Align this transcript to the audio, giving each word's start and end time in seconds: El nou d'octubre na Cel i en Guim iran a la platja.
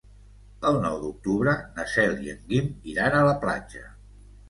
El 0.69 0.79
nou 0.85 0.97
d'octubre 1.03 1.55
na 1.77 1.87
Cel 1.93 2.19
i 2.25 2.35
en 2.35 2.43
Guim 2.51 2.75
iran 2.97 3.19
a 3.19 3.25
la 3.33 3.41
platja. 3.49 3.89